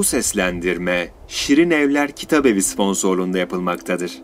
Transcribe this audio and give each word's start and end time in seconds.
Bu 0.00 0.04
seslendirme 0.04 1.08
Şirin 1.28 1.70
Evler 1.70 2.12
Kitabevi 2.12 2.62
sponsorluğunda 2.62 3.38
yapılmaktadır. 3.38 4.22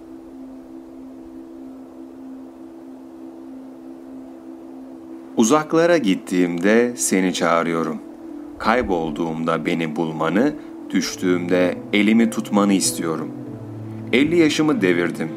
Uzaklara 5.37 5.97
gittiğimde 5.97 6.93
seni 6.97 7.35
çağırıyorum. 7.35 7.99
Kaybolduğumda 8.59 9.67
beni 9.67 9.97
bulmanı, 9.97 10.55
düştüğümde 10.91 11.79
elimi 11.93 12.31
tutmanı 12.31 12.73
istiyorum. 12.73 13.31
50 14.13 14.39
yaşımı 14.39 14.81
devirdim. 14.81 15.29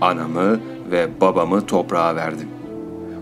Anamı 0.00 0.60
ve 0.90 1.20
babamı 1.20 1.66
toprağa 1.66 2.16
verdim. 2.16 2.48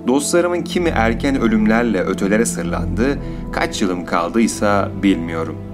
Dostlarımın 0.07 0.63
kimi 0.63 0.89
erken 0.89 1.41
ölümlerle 1.41 2.01
ötelere 2.01 2.45
sırlandı, 2.47 3.19
kaç 3.53 3.83
yılım 3.83 4.05
kaldıysa 4.05 4.91
bilmiyorum. 5.03 5.66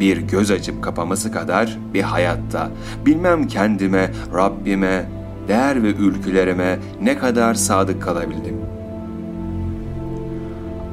Bir 0.00 0.16
göz 0.16 0.50
açıp 0.50 0.84
kapaması 0.84 1.32
kadar 1.32 1.78
bir 1.94 2.02
hayatta, 2.02 2.70
bilmem 3.06 3.46
kendime, 3.46 4.10
Rabbime, 4.34 5.08
değer 5.48 5.82
ve 5.82 5.88
ülkülerime 5.94 6.78
ne 7.02 7.18
kadar 7.18 7.54
sadık 7.54 8.02
kalabildim. 8.02 8.56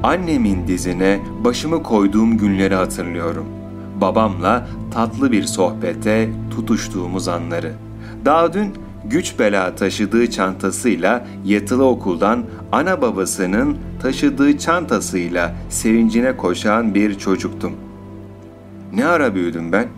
Annemin 0.02 0.66
dizine 0.66 1.20
başımı 1.44 1.82
koyduğum 1.82 2.38
günleri 2.38 2.74
hatırlıyorum. 2.74 3.46
Babamla 4.00 4.66
tatlı 4.94 5.32
bir 5.32 5.44
sohbete 5.44 6.28
tutuştuğumuz 6.50 7.28
anları. 7.28 7.72
Daha 8.24 8.52
dün 8.52 8.74
güç 9.04 9.38
bela 9.38 9.74
taşıdığı 9.74 10.30
çantasıyla 10.30 11.26
yatılı 11.44 11.84
okuldan 11.84 12.44
ana 12.72 13.02
babasının 13.02 13.76
taşıdığı 14.02 14.58
çantasıyla 14.58 15.54
sevincine 15.70 16.36
koşan 16.36 16.94
bir 16.94 17.18
çocuktum. 17.18 17.72
Ne 18.92 19.06
ara 19.06 19.34
büyüdüm 19.34 19.72
ben? 19.72 19.88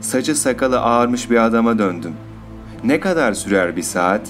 Saçı 0.00 0.34
sakalı 0.34 0.80
ağarmış 0.80 1.30
bir 1.30 1.44
adama 1.44 1.78
döndüm. 1.78 2.12
Ne 2.84 3.00
kadar 3.00 3.32
sürer 3.32 3.76
bir 3.76 3.82
saat? 3.82 4.28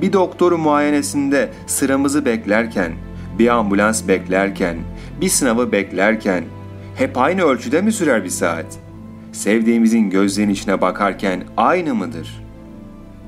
Bir 0.00 0.12
doktoru 0.12 0.58
muayenesinde 0.58 1.52
sıramızı 1.66 2.24
beklerken, 2.24 2.92
bir 3.38 3.48
ambulans 3.48 4.08
beklerken, 4.08 4.78
bir 5.20 5.28
sınavı 5.28 5.72
beklerken 5.72 6.44
hep 6.94 7.18
aynı 7.18 7.42
ölçüde 7.42 7.82
mi 7.82 7.92
sürer 7.92 8.24
bir 8.24 8.30
saat? 8.30 8.66
Sevdiğimizin 9.32 10.10
gözlerinin 10.10 10.52
içine 10.52 10.80
bakarken 10.80 11.44
aynı 11.56 11.94
mıdır? 11.94 12.44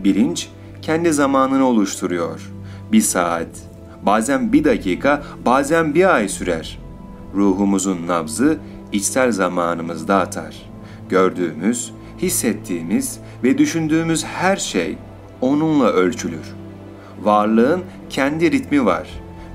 Bilinç 0.04 0.48
kendi 0.82 1.12
zamanını 1.12 1.64
oluşturuyor. 1.66 2.52
Bir 2.92 3.00
saat, 3.00 3.48
bazen 4.02 4.52
bir 4.52 4.64
dakika, 4.64 5.22
bazen 5.46 5.94
bir 5.94 6.14
ay 6.14 6.28
sürer. 6.28 6.78
Ruhumuzun 7.34 8.06
nabzı 8.06 8.58
içsel 8.94 9.32
zamanımızda 9.32 10.18
atar. 10.18 10.54
Gördüğümüz, 11.08 11.92
hissettiğimiz 12.18 13.18
ve 13.44 13.58
düşündüğümüz 13.58 14.24
her 14.24 14.56
şey 14.56 14.98
onunla 15.40 15.86
ölçülür. 15.86 16.54
Varlığın 17.22 17.82
kendi 18.10 18.52
ritmi 18.52 18.84
var. 18.84 19.08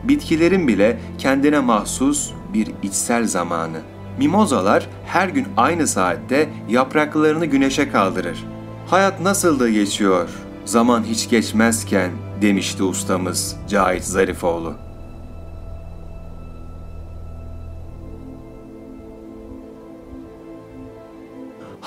Bitkilerin 0.04 0.68
bile 0.68 1.00
kendine 1.18 1.60
mahsus 1.60 2.32
bir 2.54 2.68
içsel 2.84 3.28
zamanı. 3.28 3.82
Mimozalar 4.18 4.90
her 5.06 5.30
gün 5.30 5.48
aynı 5.58 5.88
saatte 5.88 6.50
yapraklarını 6.70 7.46
güneşe 7.46 7.90
kaldırır. 7.90 8.46
Hayat 8.88 9.22
nasıl 9.22 9.60
da 9.60 9.70
geçiyor, 9.70 10.30
zaman 10.66 11.04
hiç 11.04 11.30
geçmezken 11.30 12.12
demişti 12.42 12.84
ustamız 12.84 13.58
Cahit 13.70 14.04
Zarifoğlu. 14.04 14.89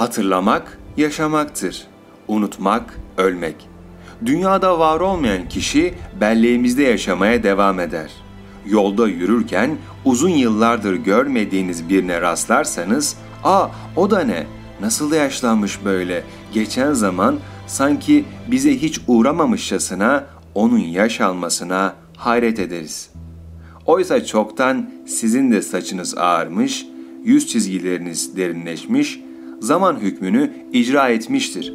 Hatırlamak 0.03 0.79
yaşamaktır. 0.97 1.87
Unutmak 2.29 2.99
ölmek. 3.17 3.69
Dünyada 4.27 4.79
var 4.79 5.01
olmayan 5.01 5.49
kişi 5.49 5.95
belleğimizde 6.21 6.83
yaşamaya 6.83 7.43
devam 7.43 7.81
eder. 7.81 8.11
Yolda 8.67 9.09
yürürken 9.09 9.77
uzun 10.05 10.29
yıllardır 10.29 10.95
görmediğiniz 10.95 11.89
birine 11.89 12.21
rastlarsanız, 12.21 13.17
"Aa, 13.45 13.69
o 13.97 14.11
da 14.11 14.21
ne? 14.21 14.47
Nasıl 14.81 15.11
da 15.11 15.17
yaşlanmış 15.17 15.85
böyle? 15.85 16.25
Geçen 16.53 16.93
zaman 16.93 17.39
sanki 17.67 18.25
bize 18.51 18.83
hiç 18.83 19.01
uğramamışçasına 19.07 20.25
onun 20.55 20.79
yaş 20.79 21.21
almasına 21.21 21.95
hayret 22.17 22.59
ederiz. 22.59 23.11
Oysa 23.87 24.25
çoktan 24.25 24.91
sizin 25.07 25.53
de 25.53 25.63
saçınız 25.63 26.19
ağarmış, 26.19 26.87
yüz 27.25 27.47
çizgileriniz 27.47 28.37
derinleşmiş, 28.37 29.21
zaman 29.63 29.97
hükmünü 29.97 30.53
icra 30.73 31.09
etmiştir. 31.09 31.75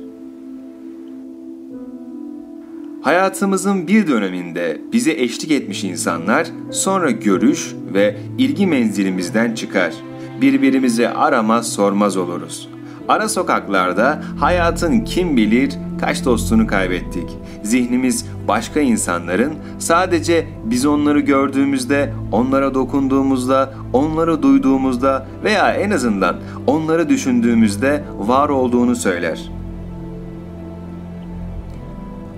Hayatımızın 3.01 3.87
bir 3.87 4.07
döneminde 4.07 4.81
bize 4.93 5.11
eşlik 5.11 5.51
etmiş 5.51 5.83
insanlar 5.83 6.47
sonra 6.71 7.11
görüş 7.11 7.75
ve 7.93 8.17
ilgi 8.37 8.67
menzilimizden 8.67 9.55
çıkar. 9.55 9.93
Birbirimizi 10.41 11.09
aramaz 11.09 11.73
sormaz 11.73 12.17
oluruz. 12.17 12.69
Ara 13.07 13.29
sokaklarda 13.29 14.21
hayatın 14.39 14.99
kim 14.99 15.37
bilir 15.37 15.73
kaç 15.99 16.25
dostunu 16.25 16.67
kaybettik. 16.67 17.29
Zihnimiz 17.63 18.25
başka 18.47 18.79
insanların 18.79 19.53
sadece 19.79 20.47
biz 20.63 20.85
onları 20.85 21.19
gördüğümüzde, 21.19 22.13
onlara 22.31 22.73
dokunduğumuzda, 22.73 23.73
onları 23.93 24.43
duyduğumuzda 24.43 25.27
veya 25.43 25.73
en 25.73 25.91
azından 25.91 26.35
onları 26.67 27.09
düşündüğümüzde 27.09 28.03
var 28.17 28.49
olduğunu 28.49 28.95
söyler. 28.95 29.51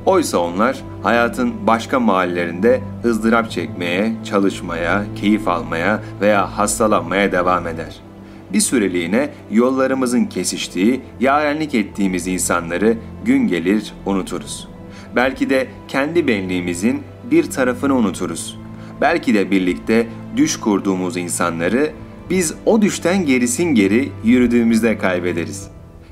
Oysa 0.05 0.37
onlar 0.37 0.77
hayatın 1.03 1.53
başka 1.67 1.99
mahallelerinde 1.99 2.81
ızdırap 3.05 3.51
çekmeye, 3.51 4.13
çalışmaya, 4.23 5.03
keyif 5.15 5.47
almaya 5.47 5.99
veya 6.21 6.57
hastalanmaya 6.57 7.31
devam 7.31 7.67
eder.'' 7.67 8.09
bir 8.53 8.59
süreliğine 8.59 9.29
yollarımızın 9.51 10.25
kesiştiği, 10.25 11.01
yarenlik 11.19 11.75
ettiğimiz 11.75 12.27
insanları 12.27 12.97
gün 13.25 13.47
gelir 13.47 13.93
unuturuz. 14.05 14.67
Belki 15.15 15.49
de 15.49 15.67
kendi 15.87 16.27
benliğimizin 16.27 17.03
bir 17.31 17.49
tarafını 17.49 17.95
unuturuz. 17.95 18.59
Belki 19.01 19.33
de 19.33 19.51
birlikte 19.51 20.07
düş 20.37 20.59
kurduğumuz 20.59 21.17
insanları 21.17 21.91
biz 22.29 22.53
o 22.65 22.81
düşten 22.81 23.25
gerisin 23.25 23.63
geri 23.63 24.11
yürüdüğümüzde 24.23 24.97
kaybederiz. 24.97 25.67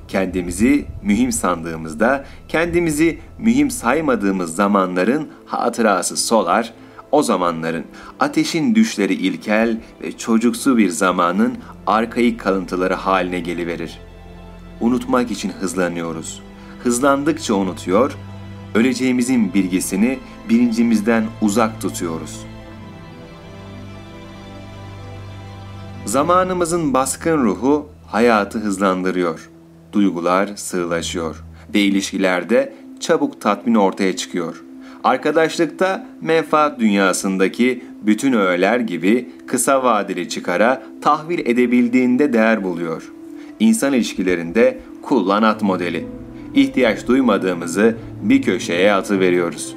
Kendimizi 0.08 0.86
mühim 1.04 1.32
sandığımızda, 1.32 2.26
kendimizi 2.48 3.20
mühim 3.40 3.72
saymadığımız 3.72 4.56
zamanların 4.56 5.28
hatırası 5.46 6.18
solar, 6.18 6.74
o 7.12 7.24
zamanların 7.24 7.86
ateşin 8.20 8.76
düşleri 8.76 9.14
ilkel 9.14 9.78
ve 10.02 10.18
çocuksu 10.18 10.78
bir 10.78 10.90
zamanın 10.90 11.58
arkaik 11.88 12.40
kalıntıları 12.40 12.94
haline 12.94 13.40
geliverir. 13.40 14.00
Unutmak 14.82 15.32
için 15.32 15.50
hızlanıyoruz. 15.50 16.42
Hızlandıkça 16.84 17.54
unutuyor, 17.54 18.18
öleceğimizin 18.76 19.54
bilgisini 19.54 20.20
bilincimizden 20.50 21.24
uzak 21.42 21.82
tutuyoruz. 21.82 22.46
Zamanımızın 26.06 26.94
baskın 26.94 27.38
ruhu 27.38 27.90
hayatı 28.08 28.60
hızlandırıyor. 28.60 29.50
Duygular 29.94 30.50
sığlaşıyor 30.56 31.44
ve 31.74 31.80
ilişkilerde 31.80 32.74
çabuk 33.00 33.42
tatmin 33.42 33.76
ortaya 33.76 34.16
çıkıyor. 34.16 34.64
Arkadaşlıkta 35.04 36.06
menfaat 36.22 36.80
dünyasındaki 36.80 37.84
bütün 38.02 38.34
öğeler 38.34 38.80
gibi 38.80 39.30
kısa 39.48 39.84
vadeli 39.84 40.30
çıkara 40.30 40.84
tahvil 41.02 41.40
edebildiğinde 41.40 42.34
değer 42.34 42.64
buluyor. 42.64 43.12
İnsan 43.60 43.94
ilişkilerinde 43.94 44.80
kullanat 45.02 45.62
modeli. 45.62 46.08
İhtiyaç 46.58 47.08
duymadığımızı 47.08 47.98
bir 48.22 48.42
köşeye 48.42 48.94
atıveriyoruz. 48.94 49.76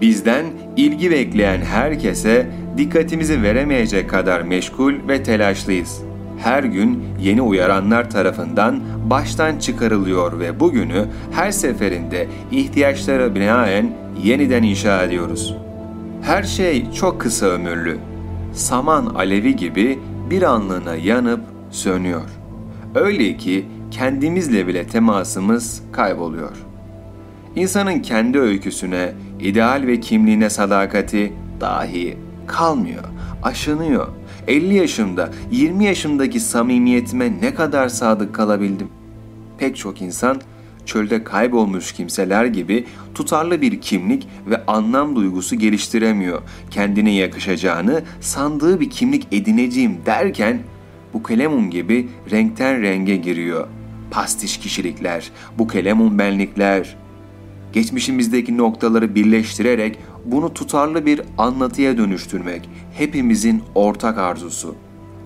Bizden 0.00 0.46
ilgi 0.76 1.10
bekleyen 1.10 1.60
herkese 1.60 2.46
dikkatimizi 2.76 3.42
veremeyecek 3.42 4.10
kadar 4.10 4.40
meşgul 4.40 4.94
ve 5.08 5.22
telaşlıyız 5.22 6.02
her 6.38 6.64
gün 6.64 7.04
yeni 7.20 7.42
uyaranlar 7.42 8.10
tarafından 8.10 8.80
baştan 9.10 9.58
çıkarılıyor 9.58 10.38
ve 10.38 10.60
bugünü 10.60 11.06
her 11.32 11.50
seferinde 11.50 12.28
ihtiyaçlara 12.50 13.34
binaen 13.34 13.90
yeniden 14.22 14.62
inşa 14.62 15.02
ediyoruz. 15.02 15.56
Her 16.22 16.42
şey 16.42 16.92
çok 16.92 17.20
kısa 17.20 17.46
ömürlü. 17.46 17.98
Saman 18.52 19.06
alevi 19.06 19.56
gibi 19.56 19.98
bir 20.30 20.42
anlığına 20.42 20.94
yanıp 20.94 21.40
sönüyor. 21.70 22.45
Öyle 22.96 23.36
ki 23.36 23.64
kendimizle 23.90 24.66
bile 24.66 24.86
temasımız 24.86 25.82
kayboluyor. 25.92 26.56
İnsanın 27.56 27.98
kendi 28.00 28.38
öyküsüne, 28.38 29.12
ideal 29.40 29.82
ve 29.86 30.00
kimliğine 30.00 30.50
sadakati 30.50 31.32
dahi 31.60 32.16
kalmıyor, 32.46 33.04
aşınıyor 33.42 34.08
50 34.46 34.74
yaşımda, 34.74 35.30
20 35.50 35.84
yaşımdaki 35.84 36.40
samimiyetime 36.40 37.40
ne 37.40 37.54
kadar 37.54 37.88
sadık 37.88 38.34
kalabildim? 38.34 38.88
Pek 39.58 39.76
çok 39.76 40.02
insan 40.02 40.40
çölde 40.86 41.24
kaybolmuş 41.24 41.92
kimseler 41.92 42.44
gibi 42.44 42.84
tutarlı 43.14 43.62
bir 43.62 43.80
kimlik 43.80 44.28
ve 44.46 44.66
anlam 44.66 45.16
duygusu 45.16 45.56
geliştiremiyor. 45.56 46.42
Kendine 46.70 47.14
yakışacağını 47.14 48.02
sandığı 48.20 48.80
bir 48.80 48.90
kimlik 48.90 49.26
edineceğim 49.32 49.96
derken 50.06 50.60
bu 51.16 51.22
kelemun 51.22 51.70
gibi 51.70 52.08
renkten 52.30 52.82
renge 52.82 53.16
giriyor. 53.16 53.68
Pastiş 54.10 54.58
kişilikler, 54.58 55.30
bu 55.58 55.68
kelemun 55.68 56.18
benlikler. 56.18 56.96
Geçmişimizdeki 57.72 58.56
noktaları 58.56 59.14
birleştirerek 59.14 59.98
bunu 60.24 60.54
tutarlı 60.54 61.06
bir 61.06 61.22
anlatıya 61.38 61.98
dönüştürmek 61.98 62.68
hepimizin 62.92 63.62
ortak 63.74 64.18
arzusu. 64.18 64.74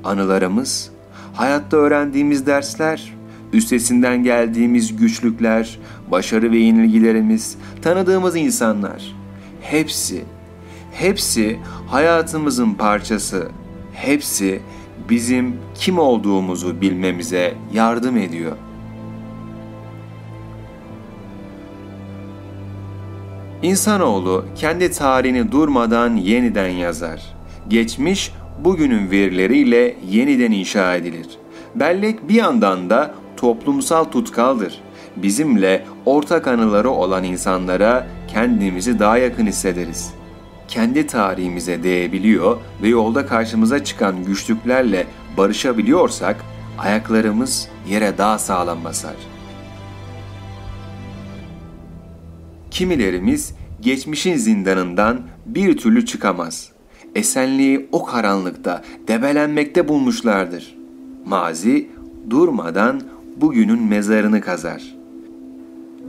Anılarımız, 0.05 0.91
hayatta 1.33 1.77
öğrendiğimiz 1.77 2.47
dersler, 2.47 3.15
üstesinden 3.53 4.23
geldiğimiz 4.23 4.97
güçlükler, 4.97 5.79
başarı 6.11 6.53
ve 6.53 6.59
yenilgilerimiz, 6.59 7.57
tanıdığımız 7.83 8.37
insanlar. 8.37 9.17
Hepsi, 9.61 10.25
hepsi 10.93 11.59
hayatımızın 11.87 12.75
parçası. 12.75 13.49
Hepsi 13.95 14.61
bizim 15.09 15.57
kim 15.75 15.99
olduğumuzu 15.99 16.81
bilmemize 16.81 17.55
yardım 17.73 18.17
ediyor. 18.17 18.57
İnsanoğlu 23.63 24.45
kendi 24.57 24.91
tarihini 24.91 25.53
durmadan 25.53 26.17
yeniden 26.17 26.69
yazar. 26.69 27.35
Geçmiş 27.69 28.33
bugünün 28.65 29.11
verileriyle 29.11 29.97
yeniden 30.11 30.53
inşa 30.53 30.97
edilir. 30.97 31.27
Bellek 31.75 32.29
bir 32.29 32.35
yandan 32.35 32.91
da 32.91 33.15
toplumsal 33.37 34.05
tutkaldır. 34.05 34.81
Bizimle 35.17 35.85
ortak 36.07 36.47
anıları 36.47 36.91
olan 36.91 37.25
insanlara 37.25 38.07
kendimizi 38.29 38.99
daha 38.99 39.19
yakın 39.19 39.47
hissederiz. 39.47 40.20
Kendi 40.71 41.07
tarihimize 41.07 41.83
değebiliyor 41.83 42.59
ve 42.83 42.89
yolda 42.89 43.27
karşımıza 43.27 43.85
çıkan 43.85 44.25
güçlüklerle 44.25 45.07
barışabiliyorsak 45.37 46.45
ayaklarımız 46.79 47.69
yere 47.89 48.19
daha 48.19 48.39
sağlam 48.39 48.85
basar. 48.85 49.15
Kimilerimiz 52.71 53.55
geçmişin 53.81 54.37
zindanından 54.37 55.21
bir 55.47 55.77
türlü 55.77 56.07
çıkamaz. 56.07 56.73
Esenliği 57.15 57.89
o 57.93 58.05
karanlıkta, 58.05 58.83
debelenmekte 59.09 59.89
bulmuşlardır. 59.89 60.77
Mazi 61.27 61.91
durmadan 62.31 63.01
bugünün 63.37 63.83
mezarını 63.83 64.41
kazar. 64.41 64.97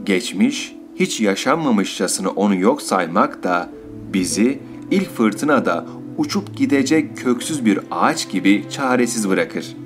Geçmiş, 0.04 0.76
hiç 0.96 1.20
yaşanmamışçasını 1.20 2.30
onu 2.30 2.54
yok 2.54 2.82
saymak 2.82 3.42
da 3.42 3.68
bizi 4.14 4.58
ilk 4.90 5.10
fırtınada 5.10 5.86
uçup 6.16 6.56
gidecek 6.56 7.16
köksüz 7.16 7.64
bir 7.64 7.80
ağaç 7.90 8.30
gibi 8.30 8.64
çaresiz 8.70 9.28
bırakır. 9.28 9.76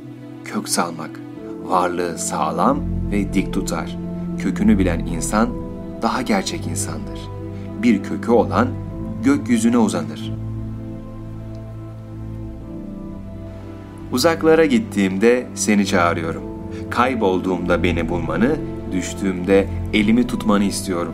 Kök 0.45 0.69
salmak, 0.69 1.21
varlığı 1.65 2.19
sağlam 2.19 2.81
ve 3.13 3.35
dik 3.35 3.53
tutar. 3.53 3.99
Kökünü 4.39 4.79
bilen 4.79 4.99
insan 4.99 5.49
daha 6.03 6.23
gerçek 6.23 6.67
insandır. 6.67 7.21
Bir 7.83 8.03
kökü 8.03 8.31
olan 8.31 8.69
gökyüzüne 9.25 9.79
uzanır. 9.79 10.33
Uzaklara 14.13 14.65
gittiğimde 14.65 15.47
seni 15.55 15.87
çağırıyorum. 15.87 16.43
Kaybolduğumda 16.91 17.83
beni 17.83 18.09
bulmanı, 18.09 18.57
düştüğümde 18.93 19.69
elimi 19.93 20.27
tutmanı 20.27 20.65
istiyorum. 20.65 21.13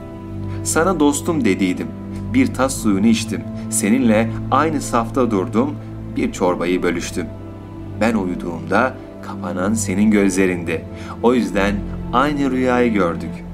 Sana 0.65 1.01
dostum 1.01 1.45
dediydim. 1.45 2.02
Bir 2.35 2.55
tas 2.55 2.83
suyunu 2.83 3.07
içtim. 3.07 3.43
Seninle 3.71 4.31
aynı 4.51 4.81
safta 4.81 5.31
durdum. 5.31 5.75
Bir 6.17 6.33
çorbayı 6.33 6.83
bölüştüm. 6.83 7.27
Ben 8.01 8.15
uyuduğumda 8.15 8.95
kapanan 9.23 9.75
senin 9.75 10.11
gözlerinde. 10.11 10.85
O 11.23 11.35
yüzden 11.35 11.75
aynı 12.13 12.51
rüyayı 12.51 12.93
gördük. 12.93 13.45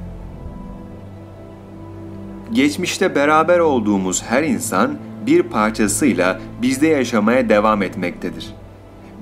Geçmişte 2.52 3.14
beraber 3.14 3.58
olduğumuz 3.58 4.22
her 4.22 4.42
insan 4.42 4.98
bir 5.26 5.42
parçasıyla 5.42 6.40
bizde 6.62 6.86
yaşamaya 6.86 7.48
devam 7.48 7.82
etmektedir. 7.82 8.54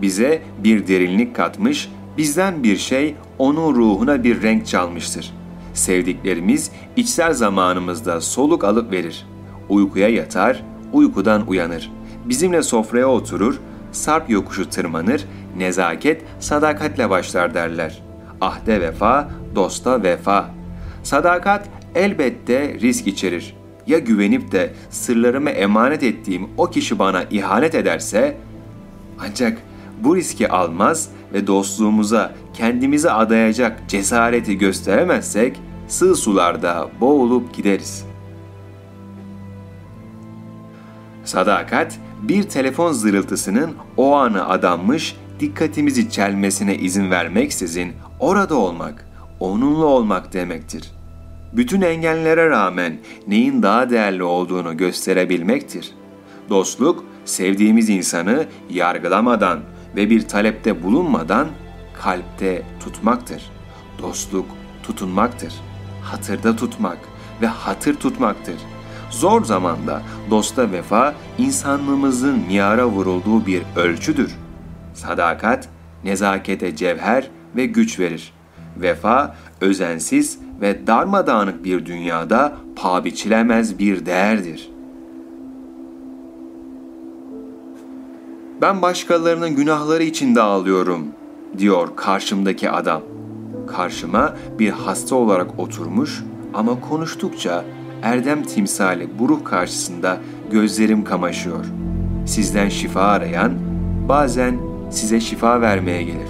Bize 0.03 0.43
bir 0.65 0.87
derinlik 0.87 1.37
katmış, 1.37 1.89
Bizden 2.17 2.63
bir 2.63 2.77
şey 2.77 3.15
onun 3.39 3.75
ruhuna 3.75 4.25
bir 4.25 4.43
renk 4.43 4.67
çalmıştır. 4.67 5.33
Sevdiklerimiz 5.75 6.71
içsel 6.97 7.33
zamanımızda 7.33 8.21
soluk 8.21 8.65
alıp 8.65 8.93
verir. 8.93 9.27
Uykuya 9.69 10.09
yatar, 10.09 10.65
uykudan 10.93 11.49
uyanır. 11.49 11.93
Bizimle 12.25 12.63
sofraya 12.63 13.09
oturur, 13.09 13.61
sarp 13.93 14.31
yokuşu 14.31 14.71
tırmanır, 14.71 15.25
nezaket 15.59 16.23
sadakatle 16.41 17.11
başlar 17.11 17.55
derler. 17.55 18.03
Ahde 18.41 18.81
vefa, 18.81 19.31
dosta 19.55 20.03
vefa. 20.03 20.51
Sadakat 21.03 21.69
elbette 21.95 22.75
risk 22.81 23.07
içerir. 23.07 23.57
Ya 23.87 23.99
güvenip 23.99 24.53
de 24.53 24.73
sırlarımı 24.91 25.51
emanet 25.51 26.03
ettiğim 26.03 26.49
o 26.57 26.71
kişi 26.71 26.99
bana 26.99 27.23
ihanet 27.31 27.75
ederse? 27.75 28.37
Ancak 29.21 29.59
bu 30.01 30.17
riski 30.17 30.49
almaz 30.49 31.09
ve 31.33 31.47
dostluğumuza 31.47 32.35
kendimizi 32.55 33.11
adayacak 33.11 33.89
cesareti 33.89 34.59
gösteremezsek 34.59 35.61
sığ 35.89 36.15
sularda 36.15 36.89
boğulup 37.01 37.55
gideriz. 37.55 38.07
Sadakat 41.27 41.99
bir 42.23 42.43
telefon 42.43 42.93
zırıltısının 42.93 43.75
o 43.97 44.15
anı 44.15 44.49
adanmış 44.49 45.17
dikkatimizi 45.41 46.11
çelmesine 46.11 46.77
izin 46.77 47.11
vermeksizin 47.11 47.93
orada 48.21 48.55
olmak, 48.55 49.09
onunla 49.41 49.87
olmak 49.87 50.33
demektir. 50.33 50.91
Bütün 51.53 51.81
engellere 51.81 52.51
rağmen 52.51 52.99
neyin 53.29 53.63
daha 53.63 53.91
değerli 53.91 54.23
olduğunu 54.23 54.77
gösterebilmektir. 54.77 55.91
Dostluk, 56.51 57.05
sevdiğimiz 57.25 57.89
insanı 57.89 58.47
yargılamadan, 58.71 59.61
ve 59.97 60.11
bir 60.11 60.29
talepte 60.29 60.83
bulunmadan 60.83 61.49
kalpte 61.95 62.63
tutmaktır. 62.81 63.51
Dostluk 64.03 64.47
tutunmaktır. 64.83 65.55
Hatırda 66.03 66.57
tutmak 66.57 66.99
ve 67.43 67.47
hatır 67.47 67.95
tutmaktır. 67.95 68.55
Zor 69.21 69.45
zamanda 69.45 70.03
dosta 70.31 70.73
vefa 70.73 71.15
insanlığımızın 71.39 72.39
miyara 72.39 72.87
vurulduğu 72.87 73.47
bir 73.47 73.63
ölçüdür. 73.77 74.37
Sadakat, 74.95 75.69
nezakete 76.05 76.77
cevher 76.77 77.31
ve 77.57 77.67
güç 77.67 78.01
verir. 78.01 78.33
Vefa, 78.77 79.37
özensiz 79.61 80.39
ve 80.61 80.87
darmadağınık 80.87 81.65
bir 81.65 81.87
dünyada 81.87 82.53
paha 82.77 83.05
biçilemez 83.05 83.79
bir 83.79 84.07
değerdir.'' 84.07 84.77
Ben 88.63 88.83
başkalarının 88.83 89.57
günahları 89.57 90.03
içinde 90.03 90.41
ağlıyorum, 90.41 91.07
diyor 91.59 91.89
karşımdaki 91.97 92.71
adam. 92.71 93.03
Karşıma 93.67 94.37
bir 94.59 94.71
hasta 94.71 95.17
olarak 95.17 95.61
oturmuş 95.61 96.23
ama 96.55 96.81
konuştukça 96.81 97.65
erdem 98.07 98.43
timsali 98.43 99.19
buruh 99.19 99.45
karşısında 99.45 100.19
gözlerim 100.51 101.05
kamaşıyor. 101.05 101.65
Sizden 102.27 102.69
şifa 102.69 103.01
arayan 103.01 103.53
bazen 104.09 104.55
size 104.91 105.21
şifa 105.21 105.61
vermeye 105.61 106.03
gelir. 106.03 106.29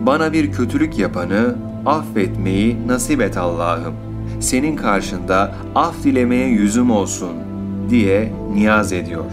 Bana 0.00 0.32
bir 0.32 0.52
kötülük 0.52 0.98
yapanı 0.98 1.56
affetmeyi 1.86 2.88
nasip 2.88 3.20
et 3.20 3.36
Allah'ım. 3.36 3.94
Senin 4.40 4.76
karşında 4.76 5.54
af 5.74 6.04
dilemeye 6.04 6.48
yüzüm 6.48 6.90
olsun 6.90 7.32
diye 7.90 8.32
niyaz 8.54 8.92
ediyor. 8.92 9.24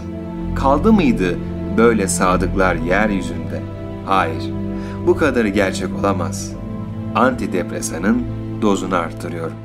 Kaldı 0.55 0.93
mıydı 0.93 1.37
böyle 1.77 2.07
sadıklar 2.07 2.75
yeryüzünde? 2.75 3.61
Hayır, 4.05 4.43
bu 5.07 5.17
kadarı 5.17 5.47
gerçek 5.47 5.89
olamaz. 5.99 6.53
Antidepresanın 7.15 8.23
dozunu 8.61 8.95
arttırıyorum. 8.95 9.60